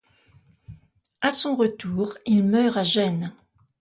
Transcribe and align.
À 1.21 1.29
son 1.29 1.55
retour, 1.55 2.17
il 2.25 2.43
meurt 2.43 2.75
à 2.75 2.81
Gênes. 2.81 3.31